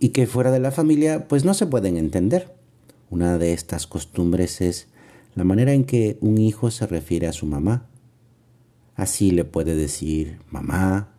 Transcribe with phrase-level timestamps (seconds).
[0.00, 2.54] y que fuera de la familia pues no se pueden entender.
[3.10, 4.88] Una de estas costumbres es
[5.34, 7.86] la manera en que un hijo se refiere a su mamá.
[8.94, 11.14] Así le puede decir mamá,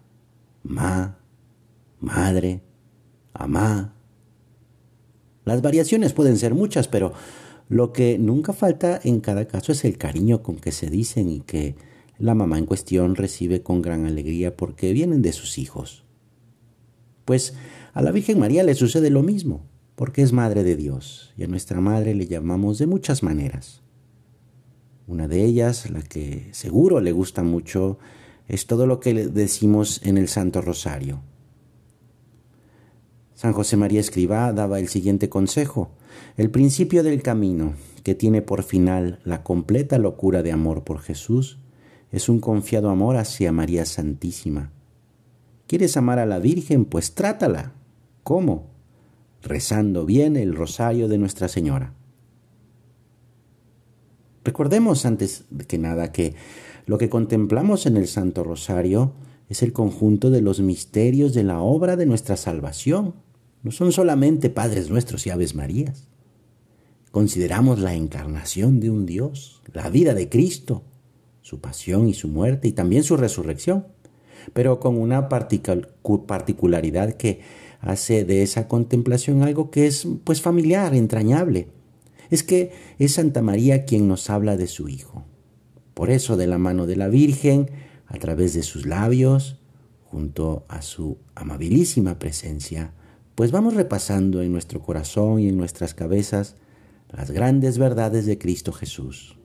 [0.64, 1.18] ma,
[2.00, 2.62] madre,
[3.34, 3.94] amá.
[5.46, 7.14] Las variaciones pueden ser muchas, pero
[7.70, 11.40] lo que nunca falta en cada caso es el cariño con que se dicen y
[11.42, 11.76] que
[12.18, 16.04] la mamá en cuestión recibe con gran alegría porque vienen de sus hijos.
[17.26, 17.54] Pues
[17.94, 21.48] a la Virgen María le sucede lo mismo, porque es Madre de Dios, y a
[21.48, 23.82] nuestra Madre le llamamos de muchas maneras.
[25.08, 27.98] Una de ellas, la que seguro le gusta mucho,
[28.48, 31.22] es todo lo que decimos en el Santo Rosario.
[33.34, 35.92] San José María Escribá daba el siguiente consejo,
[36.38, 41.60] el principio del camino, que tiene por final la completa locura de amor por Jesús,
[42.12, 44.72] es un confiado amor hacia María Santísima.
[45.68, 46.86] ¿Quieres amar a la Virgen?
[46.86, 47.74] Pues trátala,
[48.24, 48.68] ¿Cómo?
[49.42, 51.94] Rezando bien el rosario de Nuestra Señora.
[54.44, 56.36] Recordemos antes que nada que
[56.86, 59.14] lo que contemplamos en el Santo Rosario
[59.48, 63.16] es el conjunto de los misterios de la obra de nuestra salvación.
[63.64, 66.08] No son solamente Padres Nuestros y Aves Marías.
[67.12, 70.84] Consideramos la encarnación de un Dios, la vida de Cristo,
[71.42, 73.88] su pasión y su muerte y también su resurrección,
[74.54, 77.42] pero con una particularidad que
[77.82, 81.68] hace de esa contemplación algo que es pues familiar, entrañable.
[82.30, 85.24] Es que es Santa María quien nos habla de su Hijo.
[85.94, 87.70] Por eso de la mano de la Virgen,
[88.08, 89.58] a través de sus labios,
[90.06, 92.94] junto a su amabilísima presencia,
[93.36, 96.56] pues vamos repasando en nuestro corazón y en nuestras cabezas
[97.10, 99.39] las grandes verdades de Cristo Jesús.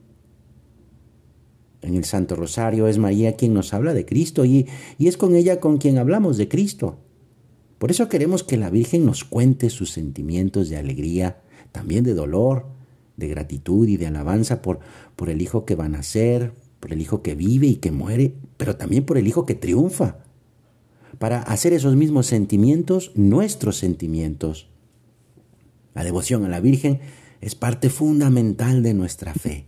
[1.85, 4.67] En el Santo Rosario es María quien nos habla de Cristo y,
[4.99, 6.99] es con ella con quien hablamos de Cristo.
[7.79, 12.67] Por eso queremos que la Virgen nos cuente sus sentimientos de alegría, también de dolor,
[13.19, 14.81] de gratitud y de alabanza por,
[15.15, 18.35] por el Hijo que va a nacer, por el Hijo que vive y que muere,
[18.57, 20.25] pero también por el Hijo que triunfa,
[21.19, 24.71] para hacer esos mismos sentimientos nuestros sentimientos.
[25.95, 27.01] La devoción a la Virgen
[27.43, 29.67] es parte fundamental de nuestra fe.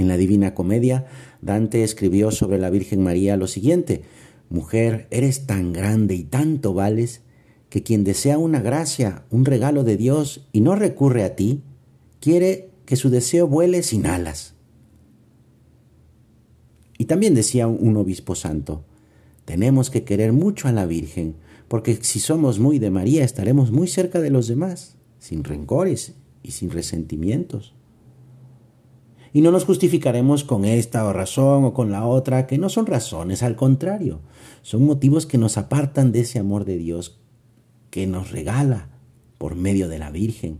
[0.00, 1.04] En la Divina Comedia,
[1.42, 4.00] Dante escribió sobre la Virgen María lo siguiente,
[4.48, 7.20] Mujer, eres tan grande y tanto vales
[7.68, 11.64] que quien desea una gracia, un regalo de Dios y no recurre a ti,
[12.18, 14.54] quiere que su deseo vuele sin alas.
[16.96, 18.86] Y también decía un obispo santo,
[19.44, 21.36] tenemos que querer mucho a la Virgen,
[21.68, 26.52] porque si somos muy de María estaremos muy cerca de los demás, sin rencores y
[26.52, 27.74] sin resentimientos
[29.32, 33.42] y no nos justificaremos con esta razón o con la otra, que no son razones,
[33.42, 34.20] al contrario,
[34.62, 37.20] son motivos que nos apartan de ese amor de Dios
[37.90, 38.88] que nos regala
[39.38, 40.58] por medio de la Virgen.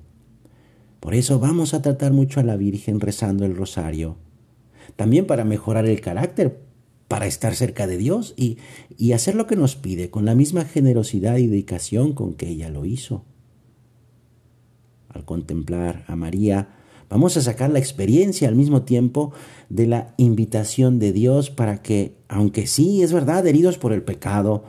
[1.01, 4.17] Por eso vamos a tratar mucho a la Virgen rezando el rosario,
[4.97, 6.61] también para mejorar el carácter,
[7.09, 8.59] para estar cerca de Dios y,
[8.97, 12.69] y hacer lo que nos pide con la misma generosidad y dedicación con que ella
[12.69, 13.25] lo hizo.
[15.09, 16.69] Al contemplar a María,
[17.11, 19.33] Vamos a sacar la experiencia al mismo tiempo
[19.69, 24.63] de la invitación de Dios para que, aunque sí, es verdad, heridos por el pecado,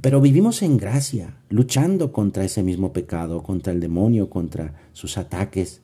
[0.00, 5.82] pero vivimos en gracia, luchando contra ese mismo pecado, contra el demonio, contra sus ataques.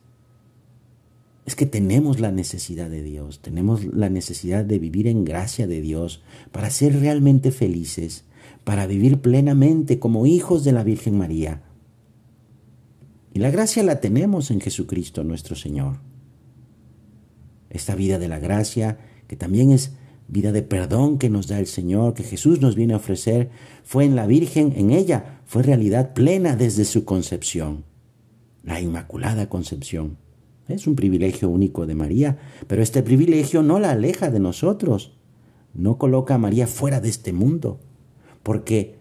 [1.45, 5.79] Es que tenemos la necesidad de Dios, tenemos la necesidad de vivir en gracia de
[5.79, 8.23] Dios para ser realmente felices,
[8.63, 11.61] para vivir plenamente como hijos de la Virgen María
[13.33, 15.97] y la gracia la tenemos en Jesucristo nuestro Señor.
[17.69, 18.97] Esta vida de la gracia,
[19.27, 19.93] que también es
[20.27, 23.49] vida de perdón que nos da el Señor, que Jesús nos viene a ofrecer,
[23.83, 27.83] fue en la Virgen, en ella, fue realidad plena desde su concepción,
[28.63, 30.17] la Inmaculada Concepción.
[30.67, 32.37] Es un privilegio único de María,
[32.67, 35.17] pero este privilegio no la aleja de nosotros,
[35.73, 37.79] no coloca a María fuera de este mundo,
[38.43, 38.99] porque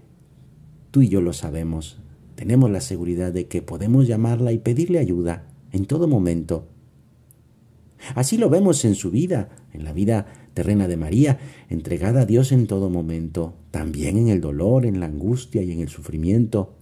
[0.90, 1.98] tú y yo lo sabemos,
[2.38, 6.68] tenemos la seguridad de que podemos llamarla y pedirle ayuda en todo momento.
[8.14, 12.52] Así lo vemos en su vida, en la vida terrena de María, entregada a Dios
[12.52, 16.76] en todo momento, también en el dolor, en la angustia y en el sufrimiento.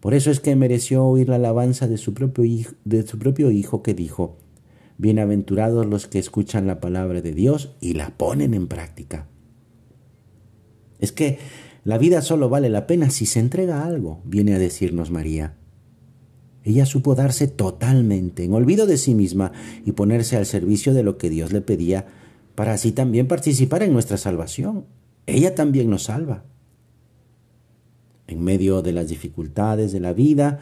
[0.00, 3.52] Por eso es que mereció oír la alabanza de su propio hijo, de su propio
[3.52, 4.38] hijo que dijo,
[4.98, 9.28] Bienaventurados los que escuchan la palabra de Dios y la ponen en práctica.
[10.98, 11.38] Es que
[11.84, 15.56] la vida solo vale la pena si se entrega algo, viene a decirnos María.
[16.62, 19.52] Ella supo darse totalmente, en olvido de sí misma,
[19.84, 22.06] y ponerse al servicio de lo que Dios le pedía,
[22.54, 24.86] para así también participar en nuestra salvación.
[25.26, 26.44] Ella también nos salva.
[28.26, 30.60] En medio de las dificultades de la vida,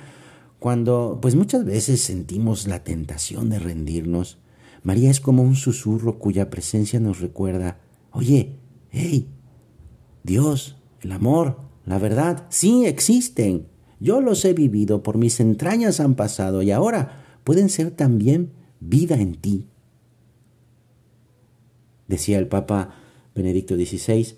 [0.59, 4.39] cuando pues muchas veces sentimos la tentación de rendirnos,
[4.83, 7.79] María es como un susurro cuya presencia nos recuerda,
[8.11, 8.57] oye,
[8.91, 9.29] hey,
[10.25, 13.67] Dios, el amor, la verdad, sí existen.
[14.01, 19.17] Yo los he vivido, por mis entrañas han pasado y ahora pueden ser también vida
[19.17, 19.67] en ti.
[22.09, 22.95] Decía el Papa
[23.35, 24.37] Benedicto XVI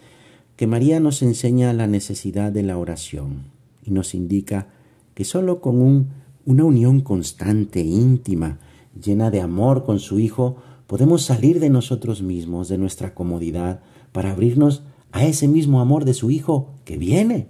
[0.57, 3.51] que María nos enseña la necesidad de la oración
[3.83, 4.69] y nos indica
[5.15, 6.11] que sólo con un,
[6.45, 8.59] una unión constante, íntima,
[9.01, 10.57] llena de amor con su Hijo,
[10.87, 13.81] podemos salir de nosotros mismos, de nuestra comodidad,
[14.13, 14.85] para abrirnos
[15.15, 17.47] a ese mismo amor de su Hijo que viene.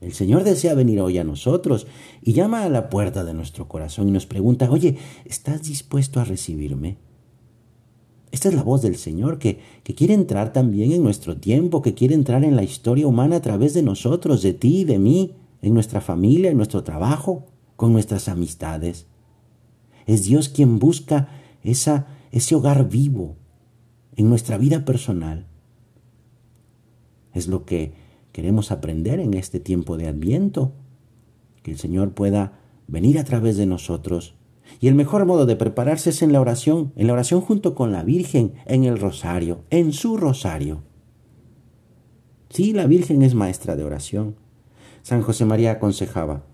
[0.00, 1.86] El Señor desea venir hoy a nosotros
[2.22, 6.24] y llama a la puerta de nuestro corazón y nos pregunta, oye, ¿estás dispuesto a
[6.24, 6.96] recibirme?
[8.32, 11.92] Esta es la voz del Señor que, que quiere entrar también en nuestro tiempo, que
[11.92, 15.74] quiere entrar en la historia humana a través de nosotros, de ti, de mí, en
[15.74, 17.44] nuestra familia, en nuestro trabajo,
[17.76, 19.06] con nuestras amistades.
[20.06, 21.28] Es Dios quien busca
[21.62, 23.36] esa, ese hogar vivo
[24.16, 25.49] en nuestra vida personal
[27.32, 27.92] es lo que
[28.32, 30.72] queremos aprender en este tiempo de Adviento,
[31.62, 34.34] que el Señor pueda venir a través de nosotros.
[34.80, 37.92] Y el mejor modo de prepararse es en la oración, en la oración junto con
[37.92, 40.82] la Virgen, en el rosario, en su rosario.
[42.50, 44.36] Sí, la Virgen es maestra de oración.
[45.02, 46.44] San José María aconsejaba,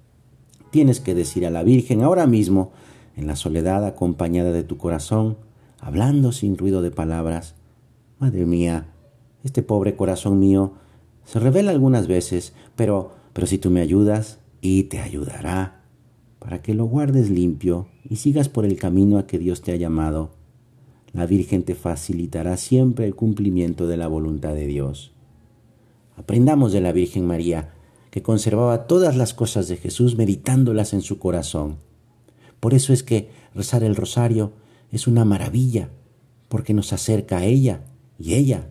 [0.70, 2.72] tienes que decir a la Virgen ahora mismo,
[3.16, 5.38] en la soledad acompañada de tu corazón,
[5.80, 7.54] hablando sin ruido de palabras,
[8.18, 8.86] Madre mía,
[9.46, 10.72] este pobre corazón mío
[11.24, 15.82] se revela algunas veces, pero, pero si tú me ayudas, y te ayudará,
[16.38, 19.76] para que lo guardes limpio y sigas por el camino a que Dios te ha
[19.76, 20.30] llamado.
[21.12, 25.12] La Virgen te facilitará siempre el cumplimiento de la voluntad de Dios.
[26.16, 27.74] Aprendamos de la Virgen María,
[28.10, 31.76] que conservaba todas las cosas de Jesús meditándolas en su corazón.
[32.60, 34.52] Por eso es que rezar el rosario
[34.90, 35.90] es una maravilla,
[36.48, 37.82] porque nos acerca a ella
[38.18, 38.70] y ella